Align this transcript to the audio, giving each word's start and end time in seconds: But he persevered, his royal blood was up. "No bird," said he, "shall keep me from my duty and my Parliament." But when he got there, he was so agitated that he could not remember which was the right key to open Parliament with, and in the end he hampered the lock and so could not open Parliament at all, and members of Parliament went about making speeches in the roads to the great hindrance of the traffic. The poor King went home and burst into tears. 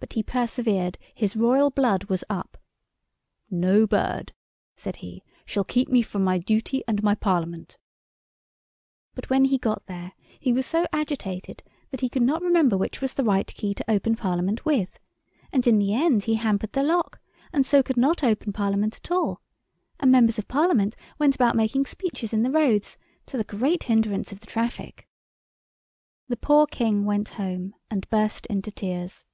But 0.00 0.12
he 0.14 0.22
persevered, 0.22 0.96
his 1.14 1.36
royal 1.36 1.68
blood 1.70 2.04
was 2.04 2.22
up. 2.30 2.56
"No 3.50 3.84
bird," 3.86 4.32
said 4.76 4.96
he, 4.96 5.22
"shall 5.44 5.64
keep 5.64 5.88
me 5.90 6.00
from 6.02 6.22
my 6.24 6.38
duty 6.38 6.82
and 6.86 7.02
my 7.02 7.14
Parliament." 7.16 7.76
But 9.14 9.28
when 9.28 9.46
he 9.46 9.58
got 9.58 9.84
there, 9.86 10.12
he 10.40 10.50
was 10.52 10.64
so 10.66 10.86
agitated 10.94 11.62
that 11.90 12.00
he 12.00 12.08
could 12.08 12.22
not 12.22 12.40
remember 12.42 12.74
which 12.78 13.00
was 13.02 13.12
the 13.14 13.24
right 13.24 13.46
key 13.52 13.74
to 13.74 13.90
open 13.90 14.14
Parliament 14.16 14.64
with, 14.64 14.98
and 15.52 15.66
in 15.66 15.78
the 15.80 15.92
end 15.92 16.24
he 16.24 16.36
hampered 16.36 16.72
the 16.72 16.84
lock 16.84 17.20
and 17.52 17.66
so 17.66 17.82
could 17.82 17.98
not 17.98 18.22
open 18.24 18.50
Parliament 18.52 18.96
at 18.96 19.10
all, 19.10 19.40
and 20.00 20.10
members 20.12 20.38
of 20.38 20.48
Parliament 20.48 20.94
went 21.18 21.34
about 21.34 21.56
making 21.56 21.84
speeches 21.86 22.32
in 22.32 22.42
the 22.44 22.52
roads 22.52 22.96
to 23.26 23.36
the 23.36 23.44
great 23.44 23.82
hindrance 23.82 24.30
of 24.32 24.40
the 24.40 24.46
traffic. 24.46 25.06
The 26.28 26.36
poor 26.38 26.66
King 26.66 27.04
went 27.04 27.30
home 27.30 27.74
and 27.90 28.08
burst 28.08 28.46
into 28.46 28.70
tears. 28.70 29.26